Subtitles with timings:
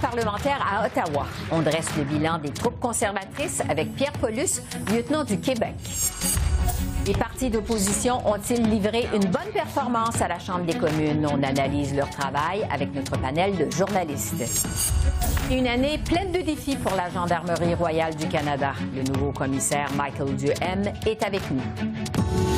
[0.00, 1.26] Parlementaire à Ottawa.
[1.50, 5.74] On dresse le bilan des troupes conservatrices avec Pierre Paulus, lieutenant du Québec.
[7.06, 11.26] Les partis d'opposition ont-ils livré une bonne performance à la Chambre des communes?
[11.30, 14.34] On analyse leur travail avec notre panel de journalistes.
[15.50, 18.72] Une année pleine de défis pour la Gendarmerie royale du Canada.
[18.94, 22.55] Le nouveau commissaire Michael Duhem est avec nous.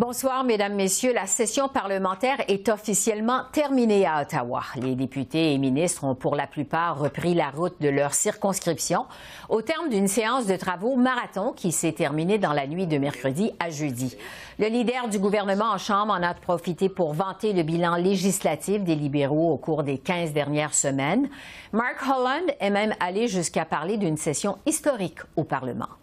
[0.00, 1.12] Bonsoir, Mesdames, Messieurs.
[1.12, 4.62] La session parlementaire est officiellement terminée à Ottawa.
[4.76, 9.04] Les députés et ministres ont pour la plupart repris la route de leur circonscription
[9.50, 13.52] au terme d'une séance de travaux marathon qui s'est terminée dans la nuit de mercredi
[13.60, 14.16] à jeudi.
[14.58, 18.94] Le leader du gouvernement en Chambre en a profité pour vanter le bilan législatif des
[18.94, 21.28] libéraux au cours des 15 dernières semaines.
[21.72, 25.99] Mark Holland est même allé jusqu'à parler d'une session historique au Parlement.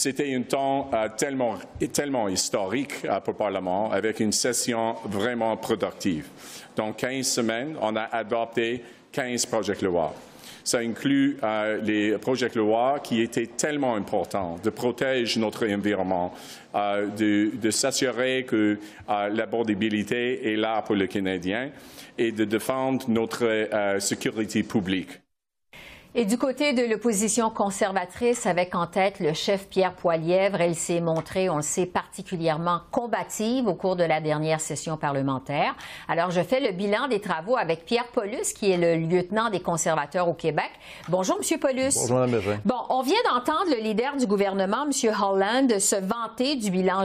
[0.00, 1.56] C'était un temps euh, tellement,
[1.92, 6.26] tellement historique euh, pour le Parlement, avec une session vraiment productive.
[6.74, 8.82] Dans 15 semaines, on a adopté
[9.12, 10.14] 15 projets de loi.
[10.64, 16.32] Ça inclut euh, les projets de loi qui étaient tellement importants, de protéger notre environnement,
[16.74, 21.70] de, de s'assurer que l'abordabilité est là pour les Canadiens
[22.16, 25.10] et de défendre notre sécurité publique.
[26.16, 31.00] Et du côté de l'opposition conservatrice, avec en tête le chef Pierre Poilièvre, elle s'est
[31.00, 35.76] montrée, on le sait, particulièrement combative au cours de la dernière session parlementaire.
[36.08, 39.60] Alors, je fais le bilan des travaux avec Pierre Paulus, qui est le lieutenant des
[39.60, 40.68] conservateurs au Québec.
[41.08, 41.94] Bonjour, Monsieur Paulus.
[41.94, 46.72] Bonjour, Mme Bon, on vient d'entendre le leader du gouvernement, Monsieur Holland, se vanter du
[46.72, 47.04] bilan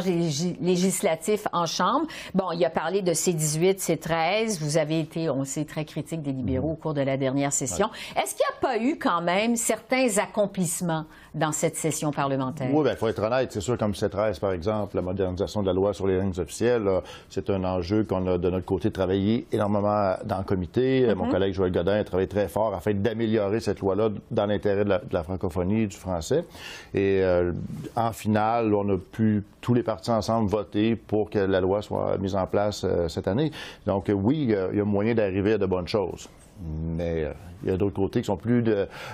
[0.62, 2.08] législatif en Chambre.
[2.34, 4.58] Bon, il a parlé de C18, C13.
[4.62, 7.92] Vous avez été, on sait, très critique des libéraux au cours de la dernière session.
[8.16, 12.70] Est-ce qu'il n'y a pas eu quand même certains accomplissements dans cette session parlementaire.
[12.72, 13.52] Oui, il ben, faut être honnête.
[13.52, 16.90] C'est sûr, comme C13, par exemple, la modernisation de la loi sur les lignes officielles,
[17.30, 21.14] c'est un enjeu qu'on a de notre côté travaillé énormément dans le comité.
[21.16, 21.32] Mon mhm.
[21.32, 25.24] collègue Joël Godin a travaillé très fort afin d'améliorer cette loi-là dans l'intérêt de, la
[25.24, 26.46] francophonie et du français.
[26.94, 27.52] Et euh,
[27.96, 32.18] en finale, on a pu, tous les partis ensemble, voter pour que la loi soit
[32.18, 33.52] mise en place euh, cette année.
[33.86, 36.30] Donc oui, il y a moyen d'arriver à de bonnes choses.
[36.62, 37.34] Mais euh,
[37.64, 38.64] il y a d'autres côtés qui sont plus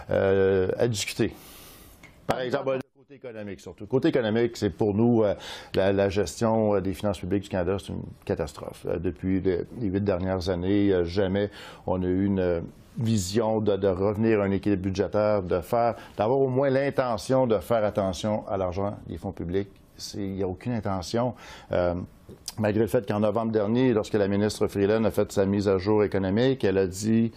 [0.09, 1.34] euh, à discuter.
[2.28, 3.84] Par exemple, le côté économique surtout.
[3.84, 5.34] Le côté économique, c'est pour nous euh,
[5.74, 8.85] la, gestion des finances publiques du Canada, c'est une catastrophe.
[9.00, 11.50] depuis les, huit dernières années, jamais
[11.88, 12.63] on a eu une
[12.97, 17.84] vision de, revenir à un équilibre budgétaire, de faire, d'avoir au moins l'intention de faire
[17.84, 19.69] attention à l'argent des fonds publics.
[20.16, 21.34] Il n'y a aucune intention
[22.59, 25.78] malgré le fait qu'en novembre dernier, lorsque la ministre Freeland a fait sa mise à
[25.78, 27.31] jour économique, elle a dit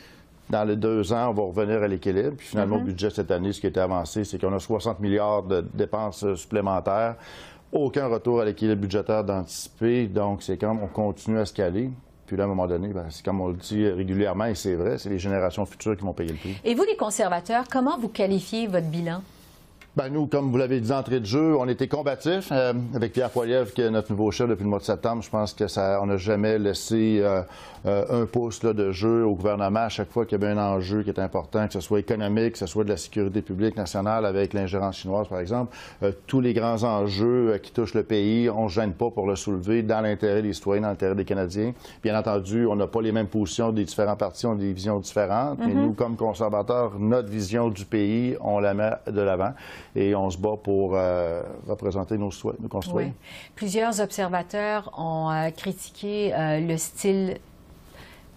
[0.51, 2.35] dans les deux ans, on va revenir à l'équilibre.
[2.37, 2.87] Puis finalement, le mm-hmm.
[2.87, 6.35] budget cette année, ce qui a été avancé, c'est qu'on a 60 milliards de dépenses
[6.35, 7.17] supplémentaires.
[7.73, 10.07] Aucun retour à l'équilibre budgétaire d'anticiper.
[10.07, 11.91] Donc, c'est comme on continue à scaler.
[12.27, 14.75] Puis là, à un moment donné, ben, c'est comme on le dit régulièrement, et c'est
[14.75, 16.57] vrai, c'est les générations futures qui vont payer le prix.
[16.65, 19.23] Et vous, les conservateurs, comment vous qualifiez votre bilan?
[19.97, 23.31] Ben, nous, comme vous l'avez dit d'entrée de jeu, on était combatifs euh, avec Pierre
[23.31, 25.23] Poilievre, qui est notre nouveau chef depuis le mois de septembre.
[25.23, 27.43] Je pense que ça, on n'a jamais laissé euh,
[27.87, 31.03] euh, un pouce de jeu au gouvernement à chaque fois qu'il y avait un enjeu
[31.03, 34.25] qui est important, que ce soit économique, que ce soit de la sécurité publique nationale
[34.25, 35.77] avec l'ingérence chinoise, par exemple.
[36.03, 39.27] Euh, tous les grands enjeux euh, qui touchent le pays, on ne gêne pas pour
[39.27, 41.75] le soulever dans l'intérêt des citoyens, dans l'intérêt des Canadiens.
[42.03, 44.99] Bien entendu, on n'a pas les mêmes positions des différents partis, on a des visions
[44.99, 45.75] différentes, mais mm-hmm.
[45.75, 49.53] nous, comme conservateurs, notre vision du pays, on la met de l'avant
[49.97, 50.93] et on se bat pour
[51.69, 53.13] représenter nos, nos concitoyens.
[53.55, 57.39] Plusieurs observateurs ont critiqué le style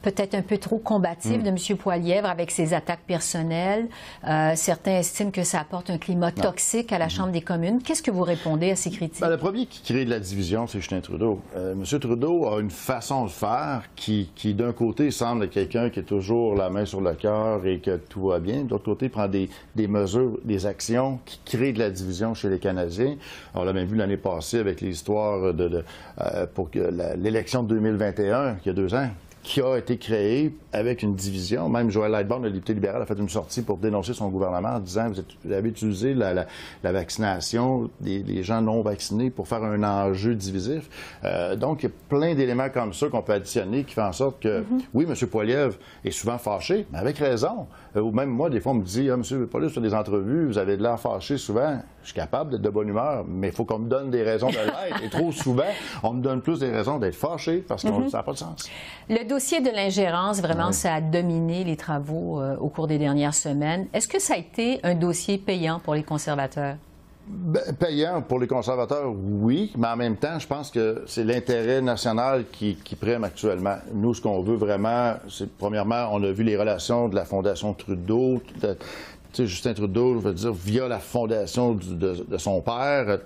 [0.02, 1.44] peut-être un peu trop combatif hmm.
[1.44, 1.78] de M.
[1.78, 3.88] Poilièvre avec ses attaques personnelles.
[4.28, 7.10] Euh, certains estiment que ça apporte un climat toxique à la hmm.
[7.10, 7.82] Chambre des communes.
[7.82, 9.22] Qu'est-ce que vous répondez à ces critiques?
[9.22, 11.42] Ben, le premier qui crée de la division, c'est Justin Trudeau.
[11.56, 12.00] Euh, M.
[12.00, 16.56] Trudeau a une façon de faire qui, d'un côté, semble être quelqu'un qui est toujours
[16.56, 18.64] la main sur le cœur et que tout va bien.
[18.64, 19.50] D'autre côté, il prend des,
[19.88, 23.16] mesures, des actions qui créent de la division chez les Canadiens.
[23.56, 25.84] On l'a même vu l'année passée avec l'histoire de,
[26.22, 29.10] euh, pour l'élection de 2021, il y a deux ans
[29.48, 31.70] qui a été créé avec une division.
[31.70, 34.80] Même Joël Lightbourne, le député libéral, a fait une sortie pour dénoncer son gouvernement en
[34.82, 36.46] disant vous, avez utilisé la,
[36.84, 40.90] vaccination des, gens non vaccinés pour faire un enjeu divisif.
[41.24, 44.12] Euh, donc, il y a plein d'éléments comme ça qu'on peut additionner qui font en
[44.12, 44.82] sorte que, mm-hmm.
[44.94, 45.28] oui, M.
[45.30, 47.68] Poiliev est souvent fâché, mais avec raison.
[47.96, 49.48] Euh, ou même moi, des fois, on me dit, ah, M.
[49.48, 51.80] Poiliev, sur des entrevues, vous avez de l'air fâché souvent.
[52.08, 54.48] Je suis capable d'être de bonne humeur, mais il faut qu'on me donne des raisons
[54.48, 55.04] de l'être.
[55.04, 55.66] Et trop souvent,
[56.04, 58.10] on me donne plus des raisons d'être fâché parce que mm-hmm.
[58.10, 58.70] ça n'a pas de sens.
[59.10, 63.34] Le dossier de l'ingérence, vraiment, ça a dominé les travaux euh, au cours des dernières
[63.34, 63.88] semaines.
[63.92, 66.78] Est-ce que ça a été un dossier payant pour les conservateurs?
[67.30, 71.82] Ben, payant pour les conservateurs, oui, mais en même temps, je pense que c'est l'intérêt
[71.82, 73.76] national qui, prime actuellement.
[73.94, 77.74] Nous, ce qu'on veut vraiment, c'est premièrement, on a vu les relations de la Fondation
[77.74, 78.42] Trudeau,
[79.34, 83.20] Justin Trudeau, je veux dire, via la fondation de, de, son père,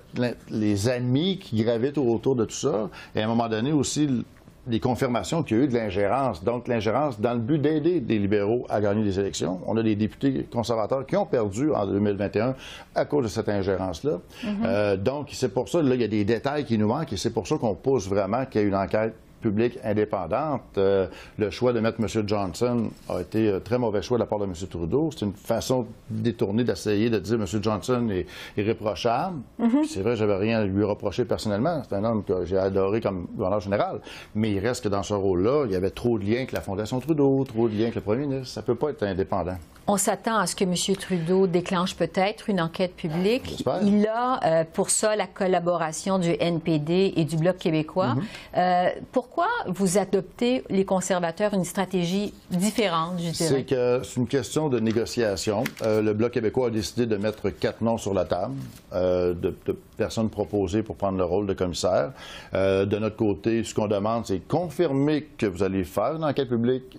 [0.50, 4.24] les amis qui gravitent autour de tout ça, et à un moment donné aussi
[4.68, 6.44] les confirmations qu'il y a eu de l'ingérence.
[6.44, 9.60] Donc, l'ingérence dans le but d'aider des libéraux à gagner des élections.
[9.66, 12.54] On a des députés conservateurs qui ont perdu en 2021
[12.94, 14.20] à cause de cette ingérence-là.
[14.44, 14.48] Mm-hmm.
[14.64, 17.16] Euh, donc, c'est pour ça, là, il y a des détails qui nous manquent et
[17.16, 20.62] c'est pour ça qu'on pousse vraiment qu'il y ait une enquête publique indépendante.
[20.78, 21.06] Euh,
[21.36, 22.26] le choix de mettre M.
[22.26, 24.54] Johnson a été un très mauvais choix de la part de M.
[24.70, 25.10] Trudeau.
[25.12, 27.46] C'est une façon détournée d'essayer de dire M.
[27.62, 29.40] Johnson est irréprochable.
[29.60, 29.86] Mm-hmm.
[29.86, 31.82] C'est vrai, j'avais rien à lui reprocher personnellement.
[31.86, 34.00] C'est un homme que j'ai adoré comme gouverneur général.
[34.34, 36.62] Mais il reste que dans ce rôle-là, il y avait trop de liens avec la
[36.62, 38.54] Fondation Trudeau, trop de liens avec le premier ministre.
[38.54, 39.56] Ça ne peut pas être indépendant.
[39.88, 40.74] On s'attend à ce que M.
[40.96, 43.64] Trudeau déclenche peut-être une enquête publique.
[43.82, 48.14] Il a euh, pour ça la collaboration du NPD et du Bloc québécois.
[48.56, 49.31] Euh, pourquoi
[49.66, 53.32] vous adoptez, les conservateurs, une stratégie différente, je dirais?
[53.32, 55.64] C'est que c'est une question de négociation.
[55.82, 58.54] Euh, le Bloc québécois a décidé de mettre quatre noms sur la table
[58.92, 59.54] de,
[59.96, 62.12] personnes proposées pour prendre le rôle de commissaire.
[62.52, 66.98] de notre côté, ce qu'on demande, c'est confirmer que vous allez faire une enquête publique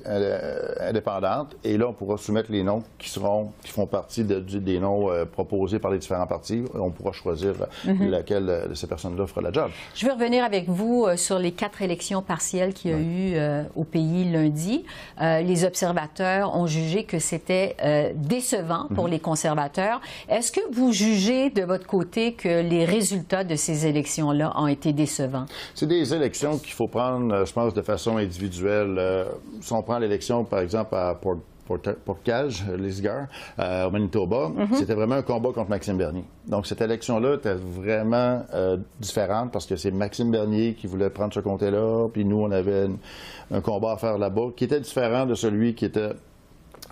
[0.80, 1.14] indépendante
[1.64, 5.26] et là, on pourra soumettre les noms qui seront, qui font partie des noms euh,
[5.26, 6.64] proposés par les différents partis.
[6.74, 7.54] On pourra choisir
[7.86, 8.10] mhm.
[8.10, 9.72] laquelle de ces personnes-là fera la job.
[9.96, 13.36] Je vais revenir avec vous euh, sur les quatre élections partielles qu'il y a eu
[13.36, 14.84] euh, au pays lundi.
[15.20, 17.76] les observateurs ont jugé que c'était
[18.16, 19.12] décevant pour mhm.
[19.12, 20.02] les conservateurs.
[20.30, 24.94] Est-ce que vous jugez de votre côté que les résultats de ces élections-là ont été
[24.94, 25.46] décevants?
[25.76, 29.28] C'est des élections qu'il faut prendre, je pense, de façon individuelle.
[29.62, 33.28] si on prend l'élection, par exemple, à Port Portage, Lisgar,
[33.60, 34.68] euh, au Manitoba, mhm.
[34.74, 36.26] c'était vraiment un combat contre Maxime Bernier.
[36.48, 41.34] Donc, cette élection-là était vraiment euh, différente parce que c'est Maxime Bernier qui voulait prendre
[41.34, 42.88] ce comté-là, puis nous, on avait
[43.52, 46.12] un combat à faire là-bas qui était différent de celui qui était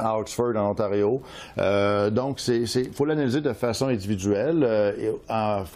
[0.01, 1.21] à Oxford, en Ontario.
[1.57, 4.63] Euh, donc, il faut l'analyser de façon individuelle.
[4.63, 5.13] Euh,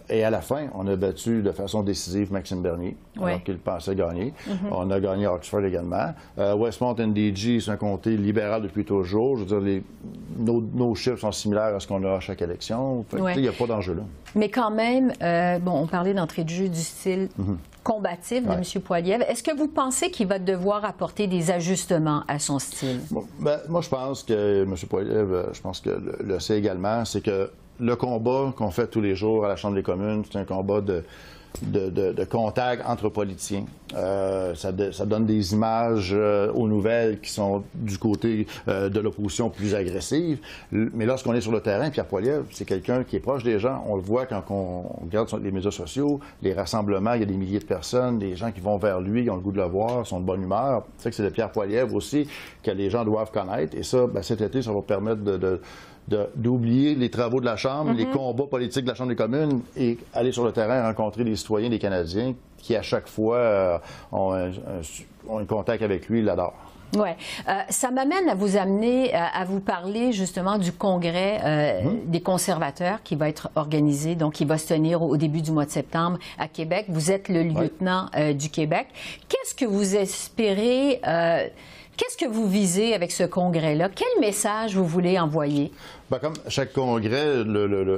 [0.10, 3.96] et, à la fin, on a battu de façon décisive Maxime Bernier, alors qu'il pensait
[3.96, 4.34] gagner.
[4.48, 4.72] Mm-hmm.
[4.72, 6.14] On a gagné Oxford également.
[6.40, 9.38] Euh, Westmont NDG, c'est un comté libéral depuis toujours.
[9.38, 9.82] Je veux dire,
[10.38, 13.06] nos, chiffres sont similaires à ce qu'on a à chaque élection.
[13.36, 14.04] Il n'y a pas d'enjeu là.
[14.36, 15.14] Mais quand même,
[15.62, 18.82] bon, on parlait d'entrée de jeu du style mm-hmm combatif de M.
[18.84, 19.22] Poiliev.
[19.30, 23.00] Est-ce que vous pensez qu'il va devoir apporter des ajustements à son style?
[23.40, 24.76] Ben, moi, je pense que M.
[24.90, 28.88] Poiliev, euh, je pense que le, le sait également, c'est que le combat qu'on fait
[28.88, 31.04] tous les jours à la Chambre des communes, c'est un combat de
[31.62, 33.66] de, contact entre politiciens.
[33.96, 39.50] Euh, ça, donne des images euh, aux nouvelles qui sont du côté euh, de l'opposition
[39.50, 40.40] plus agressive.
[40.72, 43.84] Mais lorsqu'on est sur le terrain, Pierre Poilievre, c'est quelqu'un qui est proche des gens.
[43.88, 47.38] On le voit quand on, regarde les médias sociaux, les rassemblements, il y a des
[47.38, 49.68] milliers de personnes, des gens qui vont vers lui, qui ont le goût de le
[49.68, 50.84] voir, sont de bonne humeur.
[50.98, 52.28] C'est que c'est de Pierre Poilievre aussi
[52.64, 53.78] que les gens doivent connaître.
[53.78, 55.62] Et ça, ben, cet été, ça va permettre de
[56.08, 58.12] d'oublier les travaux de la Chambre, les mhm.
[58.12, 61.70] combats politiques de la Chambre des communes et aller sur le terrain rencontrer les citoyens,
[61.70, 63.78] des Canadiens qui, à chaque fois, euh,
[64.12, 66.54] ont, un, contact avec lui, l'adorent.
[66.96, 67.10] Oui.
[67.48, 72.06] Euh, ça m'amène à vous amener euh, à, vous parler justement du congrès mhm.
[72.06, 75.66] des conservateurs qui va être organisé, donc qui va se tenir au, début du mois
[75.66, 76.86] de septembre à Québec.
[76.90, 78.88] Vous êtes le lieutenant du Québec.
[79.28, 81.02] Qu'est-ce que vous espérez
[81.98, 83.88] Qu'est-ce que vous visez avec ce congrès-là?
[83.88, 85.72] Quel message vous voulez envoyer?
[86.12, 87.44] Ben, comme chaque congrès,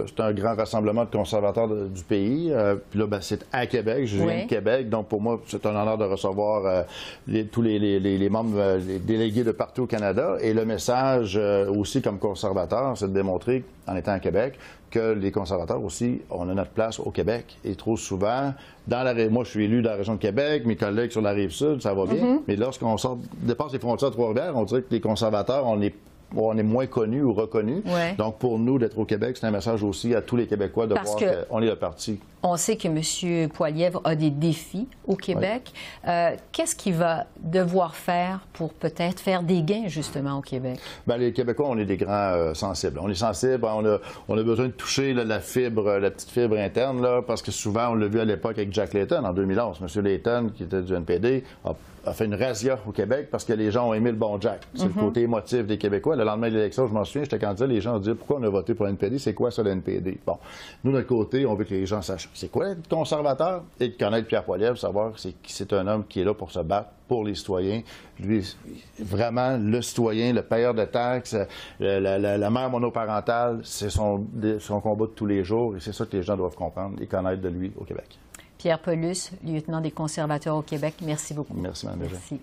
[0.07, 2.49] c'est un grand rassemblement de conservateurs du pays.
[2.53, 4.05] Euh, puis là, ben, c'est à Québec.
[4.05, 4.87] Je viens de Québec.
[4.87, 9.43] Donc, pour moi, c'est un honneur de recevoir euh, tous les, membres, euh, les délégués
[9.43, 10.37] de partout au Canada.
[10.39, 11.37] Et le message
[11.67, 14.57] aussi, comme conservateur, c'est de démontrer, en étant à Québec,
[14.89, 17.57] que les conservateurs aussi, on a notre place au Québec.
[17.65, 18.53] Et trop souvent,
[18.87, 21.31] dans la moi, je suis élu dans la région de Québec, mes collègues sur la
[21.31, 22.23] rive sud, ça va bien.
[22.23, 22.39] Mm-hmm.
[22.47, 25.93] Mais lorsqu'on sort, dépasse les frontières de Trois-Rivières, on dirait que les conservateurs, on est
[26.35, 27.83] on est moins connus ou reconnus.
[28.17, 30.93] Donc, pour nous, d'être au Québec, c'est un message aussi à tous les Québécois de
[30.93, 31.15] voir
[31.49, 33.49] qu'on est le parti On sait que M.
[33.49, 35.71] Poilievre a des défis au Québec.
[36.07, 40.79] Euh, qu'est-ce qu'il va devoir faire pour peut-être faire des gains, justement, au Québec?
[41.05, 42.99] Bien, les Québécois, on est des grands euh, sensibles.
[43.01, 46.57] On est sensibles, on a, on a besoin de toucher la fibre, la petite fibre
[46.57, 49.79] interne, là, parce que souvent, on l'a vu à l'époque avec Jack Layton en 2011.
[49.81, 50.03] M.
[50.03, 51.73] Layton, qui était du NPD, a
[52.07, 54.61] a fait une razzia au Québec parce que les gens ont aimé le bon Jack.
[54.73, 54.95] C'est le mhm.
[54.95, 56.15] côté émotif des Québécois.
[56.15, 58.43] Le lendemain de l'élection, je m'en souviens, j'étais candidat, les gens ont dit pourquoi on
[58.43, 60.19] a voté pour l'NPD, c'est quoi ça l'NPD?
[60.25, 60.37] Bon,
[60.83, 63.63] nous, de notre côté, on veut que les gens sachent c'est quoi être conservateur?
[63.79, 66.59] Et de connaître Pierre Poilievre, savoir que c'est un homme qui est là pour se
[66.59, 67.81] battre pour les citoyens.
[68.19, 68.55] Lui,
[68.99, 71.35] vraiment, le citoyen, le payeur de taxes,
[71.79, 74.25] la, mère monoparentale, c'est son,
[74.59, 77.07] son combat de tous les jours et c'est ça que les gens doivent comprendre et
[77.07, 78.19] connaître de lui au Québec.
[78.57, 81.53] Pierre Paulus, lieutenant des conservateurs au Québec, merci beaucoup.
[81.53, 82.39] Merci, Mme Merci.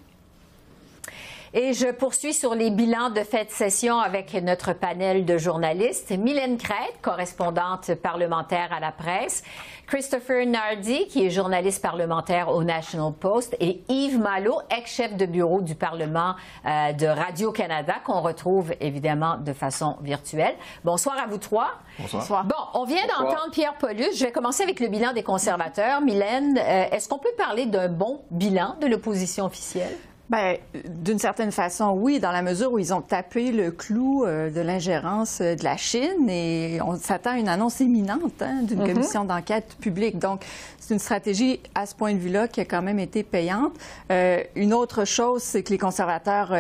[1.56, 6.11] Et je poursuis sur les bilans de fête session avec notre panel de journalistes.
[6.11, 9.44] Mylène Crête, correspondante parlementaire à la presse,
[9.87, 15.61] Christopher Nardi, qui est journaliste parlementaire au National Post, et Yves Malo, ex-chef de bureau
[15.61, 16.34] du Parlement
[16.66, 20.56] euh, de Radio-Canada, qu'on retrouve évidemment de façon virtuelle.
[20.82, 21.70] Bonsoir à vous trois.
[22.00, 22.42] Bonsoir.
[22.46, 24.16] Bon, on vient d'entendre Pierre Paulus.
[24.16, 26.00] Je vais commencer avec le bilan des conservateurs.
[26.00, 29.96] Mylène, euh, est-ce qu'on peut parler d'un bon bilan de l'opposition officielle?
[30.30, 30.56] Bien,
[30.88, 34.60] d'une certaine façon, oui, dans la mesure où ils ont tapé le clou euh, de
[34.62, 38.92] l'ingérence euh, de la Chine et on s'attend à une annonce imminente hein, d'une mm-hmm.
[38.94, 40.18] commission d'enquête publique.
[40.18, 40.42] Donc,
[40.80, 43.74] c'est une stratégie à ce point de vue-là qui a quand même été payante.
[44.10, 46.54] Euh, une autre chose, c'est que les conservateurs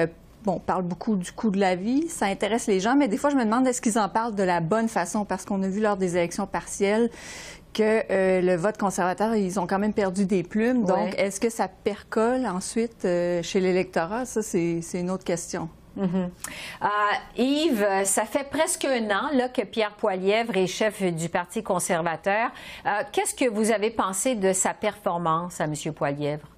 [0.44, 3.30] bon, parlent beaucoup du coût de la vie, ça intéresse les gens, mais des fois,
[3.30, 5.80] je me demande est-ce qu'ils en parlent de la bonne façon, parce qu'on a vu
[5.80, 7.10] lors des élections partielles
[7.74, 10.84] que euh, le vote conservateur, ils ont quand même perdu des plumes.
[10.84, 14.24] Donc, est-ce que ça percole ensuite euh, chez l'électorat?
[14.24, 15.68] Ça, c'est une autre question.
[15.98, 16.28] Mm-hmm.
[16.82, 16.86] Euh,
[17.36, 22.50] Yves, ça fait presque un an là, que Pierre Poilièvre est chef du Parti conservateur.
[23.12, 25.74] Qu'est-ce que vous avez pensé de sa performance à M.
[25.94, 26.48] Poilièvre?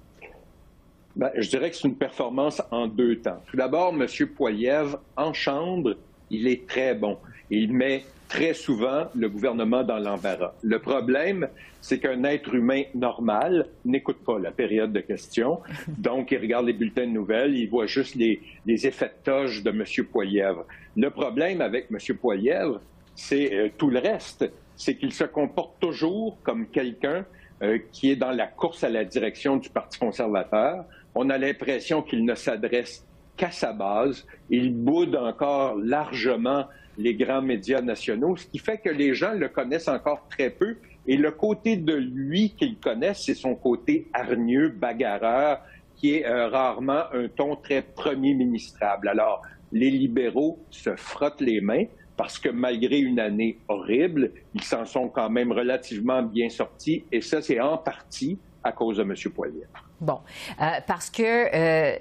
[1.15, 3.41] Ben, je dirais que c'est une performance en deux temps.
[3.47, 4.07] Tout d'abord, M.
[4.35, 5.95] Poilièvre, en Chambre,
[6.29, 7.17] il est très bon.
[7.49, 10.53] Il met très souvent le gouvernement dans l'embarras.
[10.61, 11.47] Le problème,
[11.81, 15.59] c'est qu'un être humain normal n'écoute pas la période de questions,
[15.97, 19.69] donc il regarde les bulletins de nouvelles, il voit juste les, effets de toge de
[19.69, 19.83] M.
[20.05, 20.65] Poilièvre.
[20.95, 22.17] Le problème avec M.
[22.17, 22.81] Poilièvre,
[23.15, 27.25] c'est euh, tout le reste, c'est qu'il se comporte toujours comme quelqu'un
[27.63, 30.85] euh, qui est dans la course à la direction du Parti conservateur.
[31.15, 33.03] On a l'impression qu'il ne s'adresse
[33.35, 34.25] qu'à sa base.
[34.49, 36.65] Il boude encore largement
[36.97, 40.77] les grands médias nationaux, ce qui fait que les gens le connaissent encore très peu.
[41.07, 45.61] Et le côté de lui qu'ils connaissent, c'est son côté hargneux, bagarreur,
[45.95, 49.07] qui est euh, rarement un ton très premier ministrable.
[49.09, 51.85] Alors, les libéraux se frottent les mains
[52.15, 57.05] parce que malgré une année horrible, ils s'en sont quand même relativement bien sortis.
[57.11, 59.13] Et ça, c'est en partie à cause de M.
[59.33, 59.63] Poilier.
[60.01, 60.19] Bon,
[60.61, 61.97] euh, parce que euh,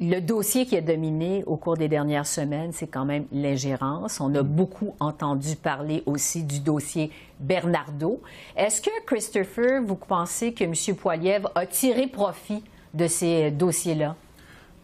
[0.00, 4.20] le dossier qui a dominé au cours des dernières semaines, c'est quand même l'ingérence.
[4.20, 8.20] On a beaucoup entendu parler aussi du dossier Bernardo.
[8.56, 10.96] Est-ce que, Christopher, vous pensez que M.
[10.96, 14.16] Poiliev a tiré profit de ces dossiers-là?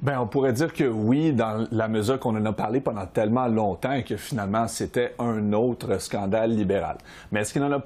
[0.02, 3.46] Bien, on pourrait dire que oui, dans la mesure qu'on en a parlé pendant tellement
[3.48, 6.96] longtemps et que finalement c'était un autre scandale libéral.
[7.30, 7.84] Mais est-ce qu'il en a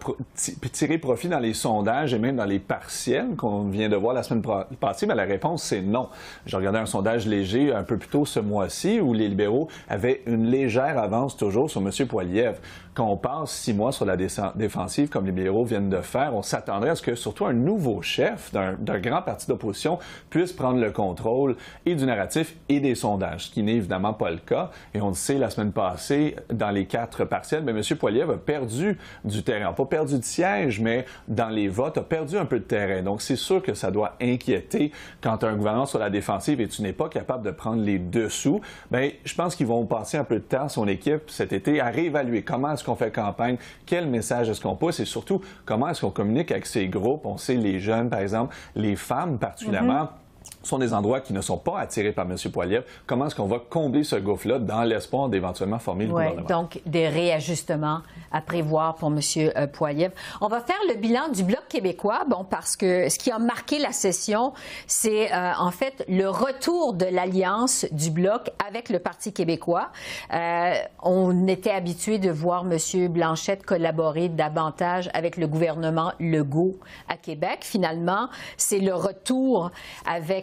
[0.71, 4.23] tiré profit dans les sondages et même dans les partiels qu'on vient de voir la
[4.23, 4.45] semaine
[4.79, 5.07] passée?
[5.07, 6.09] Bien, la réponse, c'est non.
[6.47, 10.23] J'ai regardé un sondage léger un peu plus tôt ce mois-ci où les libéraux avaient
[10.27, 11.91] une légère avance toujours sur M.
[12.07, 12.61] Poiliev
[12.95, 16.43] quand on passe six mois sur la défensive, comme les libéraux viennent de faire, on
[16.43, 19.99] s'attendrait à ce que surtout un nouveau chef d'un grand parti d'opposition
[20.31, 24.31] puisse prendre le contrôle et du narratif et des sondages, ce qui n'est évidemment pas
[24.31, 24.71] le cas.
[24.95, 27.83] Et on le sait, la semaine passée, dans les quatre partiels, mais M.
[27.99, 29.73] Poiliev a perdu du terrain.
[29.73, 33.03] Pas perdu de siège, mais dans les votes, a perdu un peu de terrain.
[33.03, 36.83] Donc, c'est sûr que ça doit inquiéter quand un gouvernement sur la défensive et tu
[36.83, 38.61] n'es pas capable de prendre les dessous.
[38.93, 41.87] Bien, je pense qu'ils vont passer un peu de temps, son équipe, cet été, à
[41.87, 46.03] réévaluer comment est-ce qu'on fait campagne, quel message est-ce qu'on pousse et surtout comment est-ce
[46.03, 47.27] qu'on communique avec ces groupes?
[47.27, 50.05] On sait les jeunes, par exemple, les femmes particulièrement.
[50.05, 50.24] Mm-hmm
[50.63, 52.37] sont des endroits qui ne sont pas attirés par M.
[52.53, 52.85] Poilievre.
[53.07, 56.49] Comment est-ce qu'on va combler ce gouffre-là dans l'espoir d'éventuellement former le oui, gouvernement?
[56.49, 58.01] Donc, des réajustements
[58.33, 59.21] à prévoir pour M.
[59.37, 60.15] Euh, Poilievre.
[60.41, 63.79] On va faire le bilan du Bloc québécois, bon, parce que ce qui a marqué
[63.79, 64.53] la session,
[64.87, 69.91] c'est euh, en fait le retour de l'alliance du Bloc avec le Parti québécois.
[70.33, 73.09] Euh, on était habitué de voir M.
[73.09, 77.59] Blanchette collaborer davantage avec le gouvernement Legault à Québec.
[77.63, 79.71] Finalement, c'est le retour
[80.07, 80.34] avec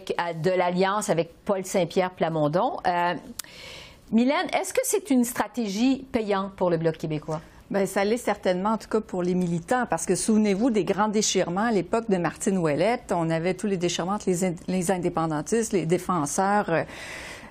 [0.42, 2.78] de l'alliance avec Paul Saint-Pierre Plamondon.
[2.86, 3.14] Euh,
[4.10, 7.40] Mylène, est-ce que c'est une stratégie payante pour le Bloc québécois?
[7.70, 11.08] Bien, ça l'est certainement, en tout cas pour les militants, parce que souvenez-vous des grands
[11.08, 13.12] déchirements à l'époque de Martine Ouellette.
[13.16, 14.28] On avait tous les déchirements entre
[14.68, 16.68] les, indépendantistes, les défenseurs.
[16.68, 16.82] Euh,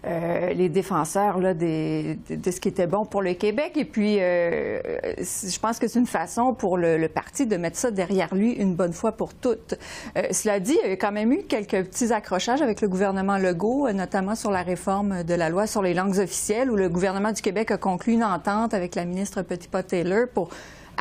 [0.03, 3.73] euh, les défenseurs là, de ce qui était bon pour le Québec.
[3.75, 4.79] Et puis, euh,
[5.19, 8.73] je pense que c'est une façon pour le, parti de mettre ça derrière lui une
[8.73, 9.75] bonne fois pour toutes.
[10.17, 13.37] Euh, cela dit, il y a quand même eu quelques petits accrochages avec le gouvernement
[13.37, 17.31] Legault, notamment sur la réforme de la loi sur les langues officielles, où le gouvernement
[17.31, 20.49] du Québec a conclu une entente avec la ministre Petitpas-Taylor pour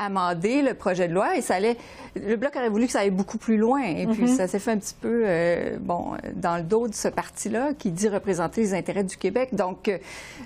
[0.01, 1.77] amender le projet de loi et ça allait.
[2.17, 4.29] Le bloc aurait voulu que ça aille beaucoup plus loin et puis mhm.
[4.29, 7.91] ça s'est fait un petit peu euh, bon dans le dos de ce parti-là qui
[7.91, 9.51] dit représenter les intérêts du Québec.
[9.55, 9.99] Donc, euh,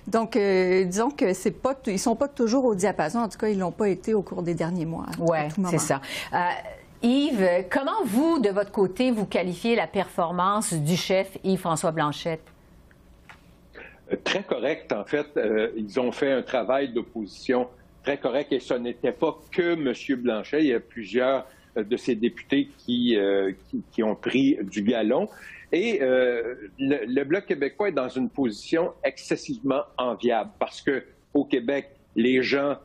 [0.07, 3.21] donc euh, disons que c'est pas ils sont pas toujours au diapason.
[3.21, 5.07] En tout cas, ils l'ont pas été au cours des derniers mois.
[5.19, 5.39] Oui,
[5.71, 6.01] c'est ça.
[7.03, 12.41] Yves, comment vous, de votre côté, vous qualifiez la performance du chef Yves-François Blanchette?
[14.25, 15.27] Très correct, en fait.
[15.77, 17.69] ils ont fait un travail d'opposition
[18.05, 20.21] très correct et ce n'était pas que M.
[20.21, 20.61] Blanchet.
[20.61, 21.47] Il y a plusieurs
[21.77, 25.29] euh, de ces députés euh, qui, qui, ont pris du galon.
[25.73, 31.89] Et euh, le, Bloc québécois est dans une position excessivement enviable parce que au Québec,
[32.15, 32.77] les gens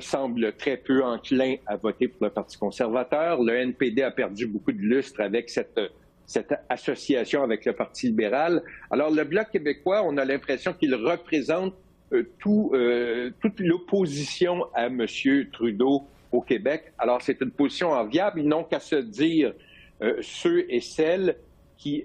[0.00, 3.42] semblent très peu enclins à voter pour le Parti conservateur.
[3.42, 5.78] Le NPD a perdu beaucoup de lustre avec cette,
[6.26, 8.62] cette association avec le Parti libéral.
[8.90, 11.78] Alors, le Bloc québécois, on a l'impression qu'il représente euh,
[12.22, 15.06] tout, euh, toute l'opposition à M.
[15.52, 16.92] Trudeau au Québec.
[16.98, 18.40] Alors, c'est une position enviable.
[18.40, 19.52] Ils n'ont qu'à se dire
[20.02, 21.36] euh, ceux et celles
[21.76, 22.04] qui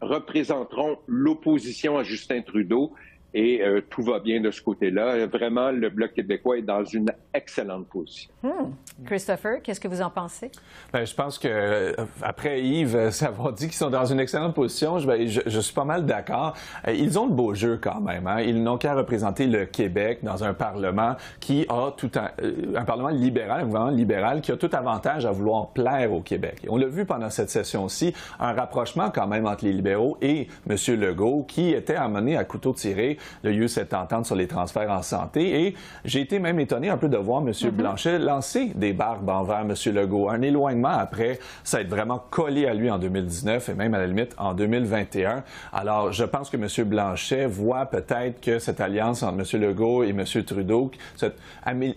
[0.00, 2.94] représenteront l'opposition à Justin Trudeau
[3.34, 5.26] et euh, tout va bien de ce côté-là.
[5.26, 8.30] Vraiment, le Bloc québécois est dans une excellente position.
[8.42, 8.72] Hmm.
[9.06, 10.50] Christopher, qu'est-ce que vous en pensez?
[10.92, 14.54] Bien, je pense que euh, après Yves, euh, avoir dit qu'ils sont dans une excellente
[14.54, 16.54] position, je, je, suis pas mal d'accord.
[16.88, 18.26] Ils ont le beau jeu quand même.
[18.26, 18.40] Hein?
[18.40, 22.30] Ils n'ont qu'à représenter le Québec dans un Parlement qui a tout un,
[22.76, 26.60] un Parlement libéral, un gouvernement libéral qui a tout avantage à vouloir plaire au Québec.
[26.64, 30.48] Et on l'a vu pendant cette session-ci, un rapprochement quand même entre les libéraux et
[30.68, 30.76] M.
[31.00, 34.46] Legault qui était amené à couteau tiré il y a eu cette entente sur les
[34.46, 35.66] transferts en santé.
[35.66, 35.74] Et
[36.04, 37.48] j'ai été même étonné un peu de voir M.
[37.48, 37.70] Mhm.
[37.70, 39.74] Blanchet lancer des barbes envers M.
[39.94, 40.28] Legault.
[40.28, 43.98] Un éloignement après, ça a été vraiment collé à lui en 2019 et même à
[43.98, 45.42] la limite en 2021.
[45.72, 46.88] Alors, je pense que M.
[46.88, 49.60] Blanchet voit peut-être que cette alliance entre M.
[49.60, 50.24] Legault et M.
[50.44, 51.38] Trudeau, cette,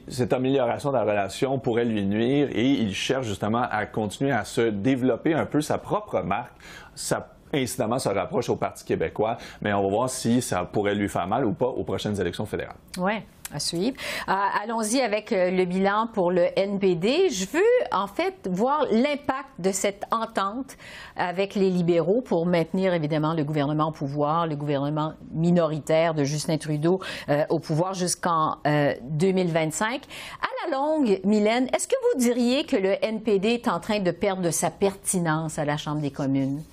[0.08, 4.46] cette amélioration de la relation pourrait lui nuire et il cherche justement à continuer à
[4.46, 6.53] se développer un peu sa propre marque,
[6.96, 11.09] sa incidemment se rapproche au Parti québécois, mais on va voir si ça pourrait lui
[11.09, 12.77] faire mal ou pas aux prochaines élections fédérales.
[12.98, 13.13] Oui.
[13.53, 13.96] À suivre.
[14.29, 17.29] Euh, allons-y avec euh, le bilan pour le NPD.
[17.29, 17.61] Je veux
[17.92, 20.75] en fait voir l'impact de cette entente
[21.16, 26.57] avec les libéraux pour maintenir évidemment le gouvernement au pouvoir, le gouvernement minoritaire de Justin
[26.57, 28.57] Trudeau euh, au pouvoir jusqu'en
[29.03, 30.01] 2025.
[30.42, 34.09] À la longue, Mylène, est-ce que vous diriez que le NPD est en train de
[34.09, 36.63] perdre de sa pertinence à la Chambre des communes?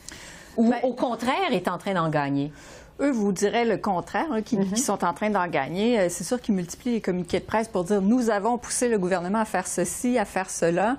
[0.56, 2.52] Ou ben, au contraire est en train d'en gagner?
[3.00, 4.76] eux vous diraient le contraire, hein, qui, mhm.
[4.76, 5.98] sont en train d'en gagner.
[5.98, 8.98] Euh, c'est sûr qu'ils multiplient les communiqués de presse pour dire nous avons poussé le
[8.98, 10.96] gouvernement à faire ceci, à faire cela.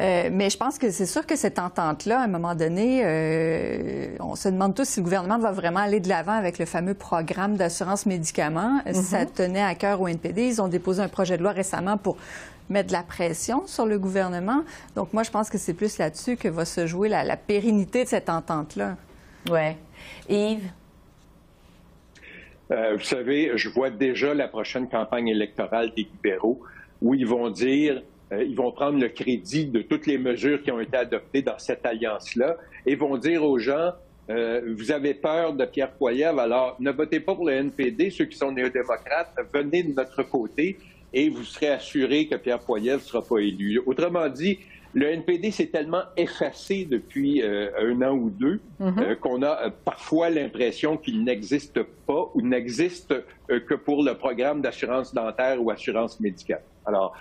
[0.00, 4.16] Euh, mais je pense que c'est sûr que cette entente-là, à un moment donné, euh,
[4.20, 6.94] on se demande tous si le gouvernement va vraiment aller de l'avant avec le fameux
[6.94, 8.80] programme d'assurance médicaments.
[8.86, 8.94] Mhm.
[8.94, 10.46] Ça tenait à cœur au NPD.
[10.46, 12.16] Ils ont déposé un projet de loi récemment pour
[12.72, 14.64] mettre de la pression sur le gouvernement.
[14.96, 18.08] Donc, moi, je pense que c'est plus là-dessus que va se jouer la, pérennité de
[18.08, 18.96] cette entente-là.
[19.50, 19.76] Oui.
[20.28, 20.70] Yves?
[22.70, 26.60] Euh, vous savez, je vois déjà la prochaine campagne électorale des libéraux
[27.02, 30.70] où ils vont dire, euh, ils vont prendre le crédit de toutes les mesures qui
[30.70, 32.56] ont été adoptées dans cette alliance-là
[32.86, 33.92] et vont dire aux gens,
[34.30, 38.24] euh, vous avez peur de Pierre Poilievre, alors ne votez pas pour le NPD, ceux
[38.24, 40.78] qui sont néo-démocrates, venez de notre côté
[41.12, 43.80] et vous serez assuré que Pierre Poilievre ne sera pas élu.
[43.86, 44.58] Autrement dit,
[44.94, 48.98] le NPD s'est tellement effacé depuis euh, un an ou deux mhm.
[48.98, 53.14] euh, qu'on a euh, parfois l'impression qu'il n'existe pas ou n'existe
[53.48, 56.62] que pour le programme d'assurance dentaire ou assurance médicale.
[56.84, 57.16] Alors,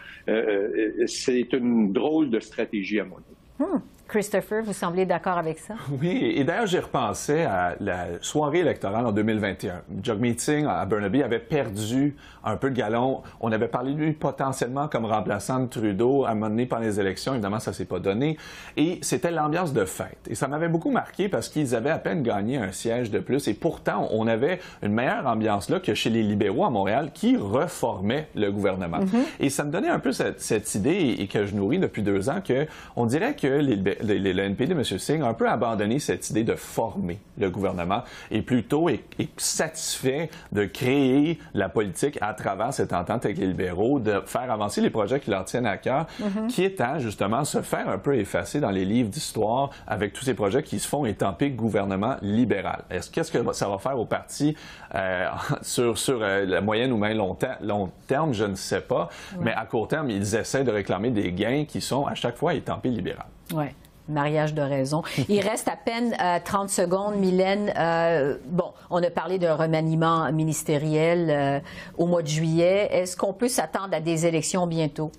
[1.05, 3.71] c'est une drôle de stratégie à mon avis.
[3.71, 3.81] Hmm.
[4.11, 5.75] Christopher, vous semblez d'accord avec ça?
[6.01, 9.83] Oui, et d'ailleurs, j'ai repensé à la soirée électorale en 2021.
[10.19, 13.21] Meeting à Burnaby avait perdu un peu de galon.
[13.39, 16.81] On avait parlé de lui potentiellement comme remplaçant de Trudeau à un moment donné pendant
[16.81, 17.33] les élections.
[17.33, 18.37] Évidemment, ça s'est pas donné.
[18.75, 20.27] Et c'était l'ambiance de fête.
[20.29, 23.47] Et ça m'avait beaucoup marqué parce qu'ils avaient à peine gagné un siège de plus.
[23.47, 27.37] Et pourtant, on avait une meilleure ambiance là que chez les libéraux à Montréal qui
[27.37, 28.99] reformaient le gouvernement.
[28.99, 29.25] Mm-hmm.
[29.39, 32.41] Et ça me donnait un peu cette, idée et que je nourris depuis deux ans
[32.43, 34.83] que on dirait que les, le, NPD de M.
[34.83, 39.01] Singh a un peu abandonné cette idée de former le gouvernement et plutôt est,
[39.37, 44.81] satisfait de créer la politique à travers cette entente avec les libéraux, de faire avancer
[44.81, 46.07] les projets qui leur tiennent à cœur,
[46.49, 50.23] qui est à justement se faire un peu effacer dans les livres d'histoire avec tous
[50.23, 52.83] ces projets qui se font étamper gouvernement libéral.
[52.89, 54.55] Est-ce qu'est-ce que ça va faire au parti
[54.95, 55.27] euh,
[55.61, 59.09] sur, sur euh, la moyenne ou même long, long terme, je ne sais pas,
[59.39, 62.53] mais à court terme, ils essaient de réclamer des gains qui sont à chaque fois
[62.53, 63.25] étampés libéral.
[63.53, 63.65] Oui
[64.11, 65.03] mariage de raison.
[65.29, 67.73] Il reste à peine 30 euh, secondes, Mylène.
[67.77, 71.59] Euh, bon, on a parlé d'un remaniement ministériel euh,
[71.97, 72.89] au mois de juillet.
[72.91, 75.11] Est-ce qu'on peut s'attendre à des élections bientôt?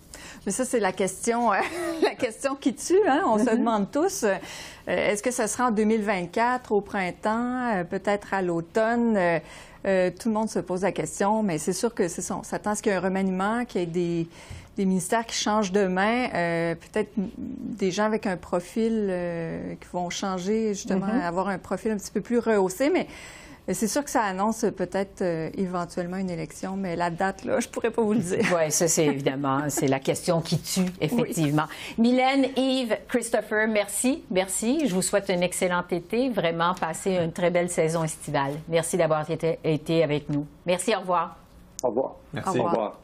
[0.46, 1.50] Mais ça, c'est la question,
[2.02, 3.00] la question qui tue.
[3.08, 3.22] Hein?
[3.26, 3.58] On se mm-hmm.
[3.58, 4.24] demande tous,
[4.86, 9.40] est-ce que ce sera en 2024, au printemps, peut-être à l'automne?
[9.82, 12.36] Tout le monde se pose la question, mais c'est sûr que c'est ça.
[12.36, 14.28] On s'attend à ce qu'il y ait un remaniement, qu'il y ait des
[14.76, 19.88] des ministères qui changent de main, euh, peut-être des gens avec un profil euh, qui
[19.92, 21.26] vont changer, justement, mm-hmm.
[21.26, 23.06] avoir un profil un petit peu plus rehaussé, mais
[23.68, 27.68] c'est sûr que ça annonce peut-être euh, éventuellement une élection, mais la date, là, je
[27.68, 28.44] pourrais pas vous le dire.
[28.54, 31.66] Oui, ça, c'est évidemment, c'est la question qui tue, effectivement.
[31.98, 34.24] Mylène, Yves, Christopher, merci.
[34.30, 34.86] Merci.
[34.86, 36.28] Je vous souhaite un excellent été.
[36.30, 38.54] Vraiment, passez une très belle saison estivale.
[38.68, 40.46] Merci d'avoir été, été, avec nous.
[40.66, 41.36] Merci, au revoir.
[41.82, 42.16] Au revoir.
[42.32, 42.58] Merci.
[42.58, 42.98] Au revoir.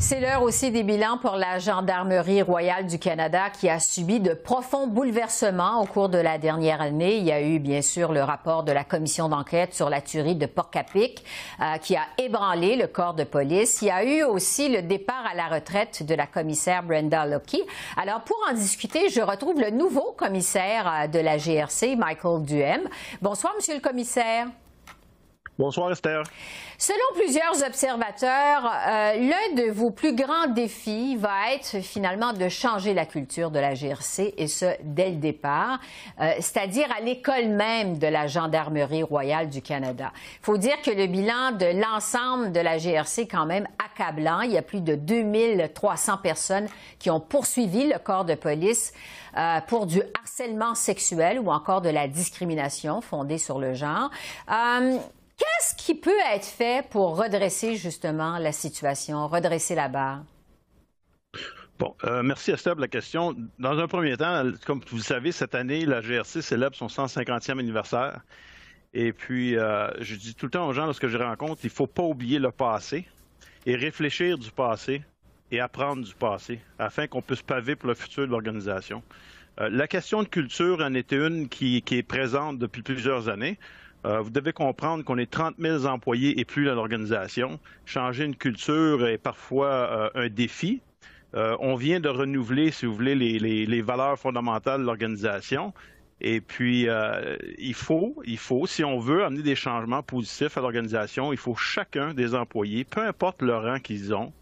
[0.00, 4.32] C'est l'heure aussi des bilans pour la Gendarmerie royale du Canada qui a subi de
[4.32, 7.16] profonds bouleversements au cours de la dernière année.
[7.16, 10.36] Il y a eu bien sûr le rapport de la commission d'enquête sur la tuerie
[10.36, 11.24] de Port-Capic
[11.60, 13.82] euh, qui a ébranlé le corps de police.
[13.82, 17.66] Il y a eu aussi le départ à la retraite de la commissaire Brenda Lockey.
[17.96, 22.88] Alors pour en discuter, je retrouve le nouveau commissaire euh, de la GRC, Michael Duhem.
[23.20, 24.46] Bonsoir, monsieur le commissaire.
[25.58, 26.22] Bonsoir Esther.
[26.78, 32.94] Selon plusieurs observateurs, euh, l'un de vos plus grands défis va être finalement de changer
[32.94, 35.80] la culture de la GRC et ce dès le départ,
[36.20, 40.12] euh, c'est-à-dire à, l'école même de la Gendarmerie royale du Canada.
[40.14, 44.42] Il faut dire que le bilan de l'ensemble de la GRC est quand même accablant.
[44.42, 46.68] Il y a plus de 2300 personnes
[47.00, 48.92] qui ont poursuivi le corps de police
[49.36, 54.12] euh, pour du harcèlement sexuel ou encore de la discrimination fondée sur le genre.
[55.38, 60.24] Qu'est-ce qui peut être fait pour redresser justement la situation, redresser la barre?
[61.78, 63.36] Bon, euh, merci Esther pour la question.
[63.60, 67.60] Dans un premier temps, comme vous le savez, cette année, la GRC célèbre son 150e
[67.60, 68.20] anniversaire.
[68.94, 71.72] Et puis, euh, je dis tout le temps aux gens, lorsque je rencontre, il ne
[71.72, 73.06] faut pas oublier le passé
[73.64, 75.02] et réfléchir du passé
[75.52, 79.04] et apprendre du passé afin qu'on puisse paver pour le futur de l'organisation.
[79.60, 83.56] Euh, la question de culture en était une qui, qui est présente depuis plusieurs années.
[84.06, 87.58] Euh, vous devez comprendre qu'on est 30 000 employés et plus dans l'organisation.
[87.84, 90.80] Changer une culture est parfois euh, un défi.
[91.34, 95.74] Euh, on vient de renouveler, si vous voulez, les, valeurs fondamentales de l'organisation.
[96.20, 96.88] Et puis,
[97.58, 101.54] il faut, il faut, si on veut amener des changements positifs à l'organisation, il faut
[101.54, 104.32] chacun des employés, peu importe le rang qu'ils ont,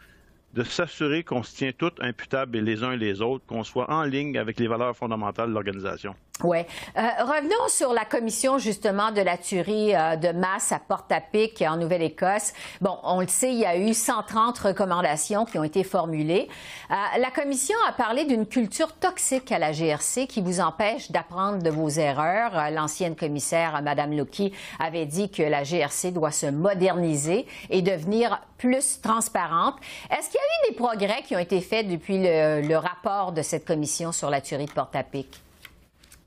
[0.54, 4.04] de s'assurer qu'on se tient tous imputables les uns et les autres, qu'on soit en
[4.04, 6.14] ligne avec les valeurs fondamentales de l'organisation.
[6.44, 6.58] Oui.
[6.58, 11.78] Euh, revenons sur la commission justement de la tuerie euh, de masse à Port-à-Pic en
[11.78, 12.52] Nouvelle-Écosse.
[12.82, 16.46] Bon, on le sait, il y a eu 130 recommandations qui ont été formulées.
[16.90, 21.62] Euh, la commission a parlé d'une culture toxique à la GRC qui vous empêche d'apprendre
[21.62, 22.70] de vos erreurs.
[22.70, 29.00] L'ancienne commissaire, Madame Loki, avait dit que la GRC doit se moderniser et devenir plus
[29.00, 29.76] transparente.
[30.10, 33.32] Est-ce qu'il y a eu des progrès qui ont été faits depuis le, le rapport
[33.32, 35.45] de cette commission sur la tuerie de Port-à-Pic?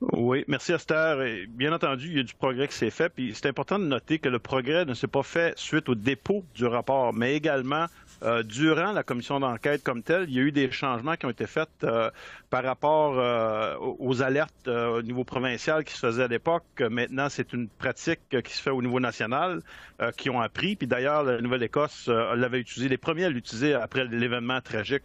[0.00, 1.46] Oui, merci Esther.
[1.48, 3.10] Bien entendu, il y a du progrès qui s'est fait.
[3.10, 6.44] Puis c'est important de noter que le progrès ne s'est pas fait suite au dépôt
[6.54, 7.86] du rapport, mais également
[8.22, 11.30] euh, durant la commission d'enquête comme telle, il y a eu des changements qui ont
[11.30, 12.10] été faits euh,
[12.50, 16.64] par rapport euh, aux alertes au niveau provincial qui se faisaient à l'époque.
[16.80, 19.62] Maintenant, c'est une pratique qui se fait au niveau national,
[20.16, 20.76] qui ont appris.
[20.76, 25.04] Puis d'ailleurs, la Nouvelle-Écosse l'avait utilisé, les premiers à l'utiliser après l'événement tragique.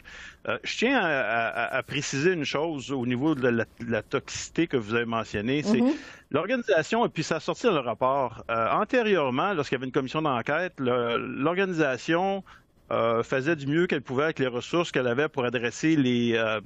[0.63, 5.63] je tiens à, préciser une chose au niveau de la, toxicité que vous avez mentionnée.
[5.63, 5.95] C'est mm-hmm.
[6.31, 10.21] L'organisation, et puis ça a sorti dans le rapport, antérieurement, lorsqu'il y avait une commission
[10.21, 12.43] d'enquête, l'organisation
[12.91, 16.59] euh, faisait du mieux qu'elle pouvait avec les ressources qu'elle avait pour adresser les, euh,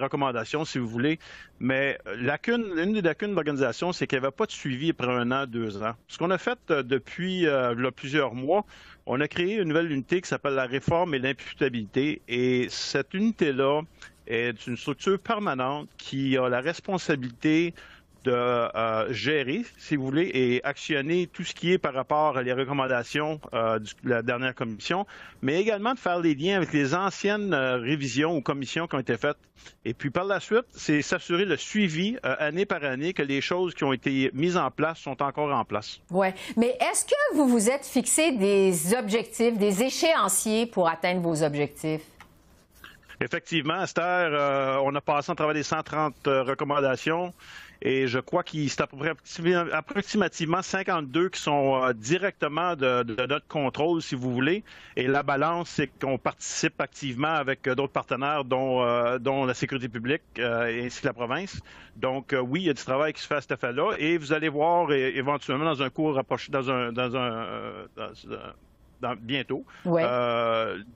[0.00, 1.20] recommandations, si vous voulez.
[1.60, 5.06] Mais lacune, une des lacunes de l'organisation, c'est qu'il n'y avait pas de suivi après
[5.06, 5.94] un an, deux ans.
[6.08, 7.46] Ce qu'on a fait euh, depuis
[7.94, 8.64] plusieurs mois,
[9.06, 12.22] on a créé une nouvelle unité qui s'appelle la réforme et l'imputabilité.
[12.26, 13.82] Et cette unité-là
[14.26, 17.74] est une structure permanente qui a la responsabilité
[18.24, 22.42] de euh, gérer, si vous voulez, et actionner tout ce qui est par rapport à
[22.42, 25.06] les recommandations euh, de la dernière commission,
[25.42, 29.00] mais également de faire les liens avec les anciennes euh, révisions ou commissions qui ont
[29.00, 29.36] été faites.
[29.84, 33.74] Et puis par la suite, c'est s'assurer le suivi année par année que les choses
[33.74, 36.00] qui ont été mises en place sont encore en place.
[36.10, 41.44] Oui, mais est-ce que vous vous êtes fixé des objectifs, des échéanciers pour atteindre vos
[41.44, 42.02] objectifs?
[43.22, 47.32] Effectivement, Esther, on a passé à travers les 130 recommandations.
[47.84, 48.80] Et je crois qu'il c'est
[49.72, 54.62] approximativement 52 qui sont euh, directement de, notre contrôle, si vous voulez.
[54.94, 59.88] Et la balance, c'est qu'on participe activement avec euh, d'autres partenaires, dont, euh, la sécurité
[59.88, 61.60] publique ainsi que la province.
[61.96, 63.94] Donc oui, il y a du travail qui se fait à cet effet-là.
[63.98, 67.46] Et vous allez voir éventuellement dans un cours rapproché, dans un, dans un,
[67.96, 68.12] dans,
[69.20, 69.64] bientôt,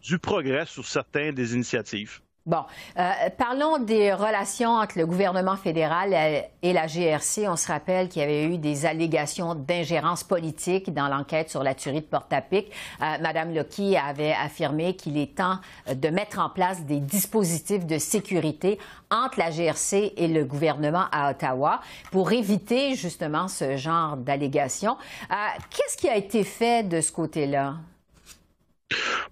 [0.02, 2.20] du progrès sur certaines des initiatives.
[2.46, 2.62] Bon,
[2.96, 6.14] euh, parlons des relations entre le gouvernement fédéral
[6.62, 7.48] et la GRC.
[7.48, 11.74] On se rappelle qu'il y avait eu des allégations d'ingérence politique dans l'enquête sur la
[11.74, 12.70] tuerie de Portapic.
[13.02, 15.58] Euh, Madame Loki avait affirmé qu'il est temps
[15.92, 18.78] de mettre en place des dispositifs de sécurité
[19.10, 21.80] entre la GRC et le gouvernement à Ottawa
[22.12, 24.96] pour éviter justement ce genre d'allégations.
[25.32, 25.34] Euh,
[25.70, 27.74] qu'est-ce qui a été fait de ce côté-là?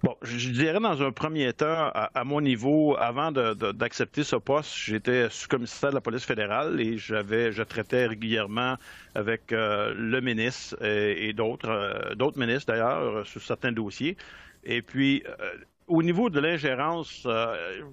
[0.03, 5.29] Bon, je dirais dans un premier temps, à, mon niveau, avant d'accepter ce poste, j'étais
[5.29, 8.75] sous-commissaire de la police fédérale et j'avais, je traitais régulièrement
[9.13, 14.17] avec euh, le ministre et, d'autres, euh, d'autres ministres d'ailleurs, sur certains dossiers.
[14.63, 15.51] Et puis, euh,
[15.87, 17.27] au niveau de l'ingérence,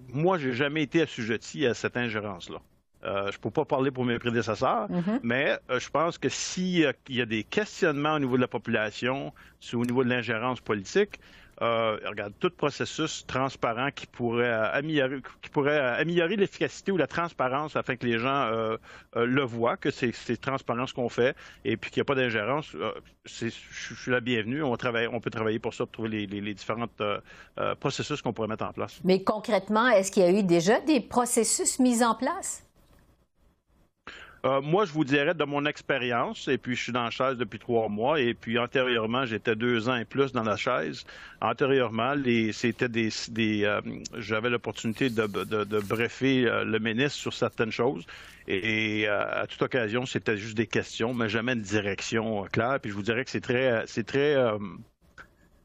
[0.08, 2.58] moi, j'ai jamais été assujetti à cette ingérence-là.
[3.04, 5.20] je ne peux pas parler pour mes prédécesseurs, mm-hmm.
[5.22, 9.32] mais je pense que s'il y a des questionnements au niveau de la population,
[9.74, 11.20] au niveau de l'ingérence politique,
[11.62, 17.76] euh, regarde, tout processus transparent qui pourrait améliorer, qui pourrait améliorer l'efficacité ou la transparence
[17.76, 18.76] afin que les gens euh,
[19.16, 22.16] euh, le voient, que c'est, transparent ce qu'on fait et puis qu'il n'y a pas
[22.16, 22.74] d'ingérence.
[23.24, 24.64] je suis la bienvenue.
[24.64, 26.88] On, peut travailler pour ça, pour trouver les, les différents
[27.78, 29.00] processus qu'on pourrait mettre en place.
[29.04, 32.64] Mais concrètement, est-ce qu'il y a eu déjà des processus mis en place?
[34.44, 37.36] Euh, moi, je vous dirais de mon expérience, et puis je suis dans la chaise
[37.36, 41.04] depuis trois mois, et puis antérieurement, j'étais deux ans et plus dans la chaise.
[41.40, 42.14] Antérieurement,
[42.52, 43.10] c'était des,
[43.64, 43.80] euh,
[44.18, 48.04] j'avais l'opportunité de, de, briefer euh, le ministre sur certaines choses,
[48.48, 52.80] et, à toute occasion, c'était juste des questions, mais jamais une direction claire.
[52.80, 54.36] Puis je vous dirais que c'est très, c'est très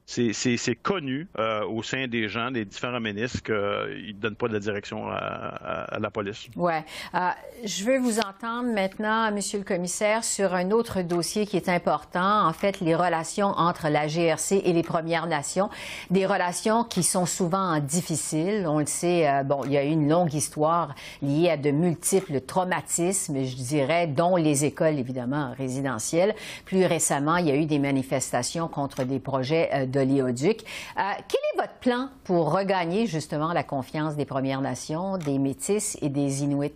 [0.07, 4.53] c'est connu euh, au sein des gens, des différents ministres, qu'ils ne donnent pas de
[4.53, 6.47] la direction à, la police.
[6.55, 6.71] Oui.
[7.13, 7.29] Euh,
[7.65, 12.47] je veux vous entendre maintenant, Monsieur le commissaire, sur un autre dossier qui est important,
[12.47, 15.69] en fait, les relations entre la GRC et les Premières Nations,
[16.09, 18.65] des relations qui sont souvent difficiles.
[18.65, 21.71] On le sait, euh, bon, il y a eu une longue histoire liée à de
[21.71, 26.33] multiples traumatismes, je dirais, dont les écoles, évidemment, résidentielles.
[26.63, 30.61] Plus récemment, il y a eu des manifestations contre des projets de l'Éoduc.
[30.97, 35.97] Euh, quel est votre plan pour regagner justement la confiance des Premières Nations, des Métis
[36.01, 36.71] et des Inuits?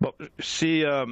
[0.00, 0.84] Bon, c'est.
[0.84, 1.06] Euh,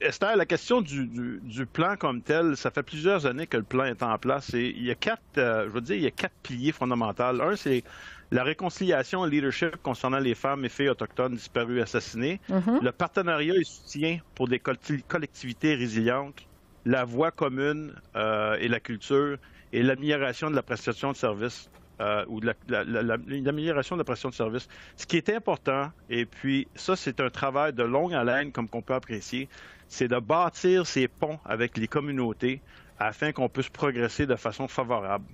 [0.00, 4.02] Esther, la question du, plan comme tel, ça fait plusieurs années que le plan est
[4.02, 6.34] en place et il y a quatre, euh, je veux dire, il y a quatre
[6.42, 7.22] piliers fondamentaux.
[7.22, 7.84] Un, c'est
[8.30, 12.82] la réconciliation et le leadership concernant les femmes et filles autochtones disparues et assassinées, mm-hmm.
[12.82, 16.46] le partenariat et soutien pour des collectivités résilientes,
[16.86, 19.36] la voie commune et la culture,
[19.72, 21.70] et l'amélioration de la prestation de service.
[22.00, 24.68] Euh, ou l'amélioration de la prestation de service.
[24.96, 28.80] Ce qui est important, et puis ça, c'est un travail de longue haleine, comme qu'on
[28.80, 29.50] peut apprécier,
[29.86, 32.62] c'est de bâtir ces ponts avec les communautés
[32.98, 35.26] afin qu'on puisse progresser de façon favorable.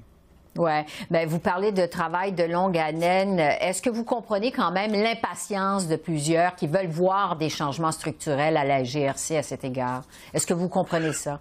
[0.58, 0.72] Oui.
[1.10, 3.38] Bien, vous parlez de travail de longue haleine.
[3.38, 8.56] Est-ce que vous comprenez quand même l'impatience de plusieurs qui veulent voir des changements structurels
[8.56, 10.02] à la GRC à cet égard?
[10.32, 11.40] Est-ce que vous comprenez ça?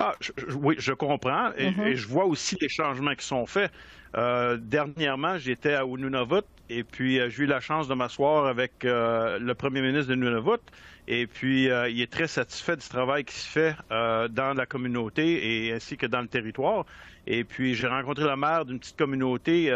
[0.00, 0.14] Ah,
[0.56, 1.50] oui, je comprends.
[1.50, 1.86] Mm-hmm.
[1.86, 3.70] Et, je vois aussi les changements qui sont faits.
[4.16, 8.84] Euh, dernièrement, j'étais à Nunavut et puis euh, j'ai eu la chance de m'asseoir avec
[8.84, 10.60] euh, le premier ministre de Nunavut.
[11.06, 15.72] Et puis, il est très satisfait du travail qui se fait dans la communauté et
[15.74, 16.86] ainsi que dans le territoire.
[17.26, 19.70] Et puis, j'ai rencontré la maire d'une petite communauté,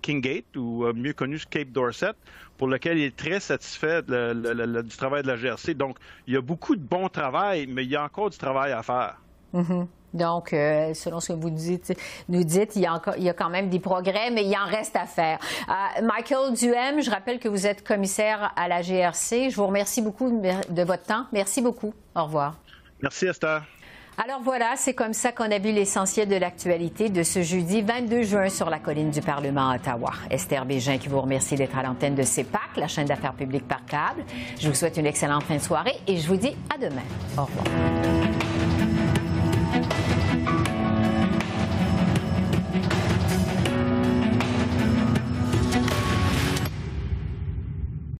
[0.00, 2.12] Kinggate, ou mieux connue Cape Dorset,
[2.56, 5.74] pour lequel il est très satisfait du travail de la GRC.
[5.74, 8.72] Donc, il y a beaucoup de bon travail, mais il y a encore du travail
[8.72, 9.16] à faire.
[9.56, 9.86] Mhm.
[10.14, 11.92] Donc, euh, selon ce que vous dites,
[12.28, 14.56] nous dites, il y, a encore, il y, a quand même des progrès, mais il
[14.56, 15.38] en reste à faire.
[15.68, 19.50] Euh, Michael Duhem, je rappelle que vous êtes commissaire à la GRC.
[19.50, 21.26] Je vous remercie beaucoup de votre temps.
[21.32, 21.92] Merci beaucoup.
[22.14, 22.54] Au revoir.
[23.02, 23.62] Merci, Esther.
[24.18, 28.22] Alors voilà, c'est comme ça qu'on a vu l'essentiel de l'actualité de ce jeudi 22
[28.22, 30.10] juin sur la colline du Parlement à Ottawa.
[30.30, 33.84] Esther Bégin qui vous remercie d'être à l'antenne de CEPAC, la chaîne d'affaires publiques par
[33.84, 34.24] câble.
[34.58, 37.02] Je vous souhaite une excellente fin de soirée et je vous dis à demain.
[37.36, 38.35] Au revoir.
[39.76, 40.15] Thank you.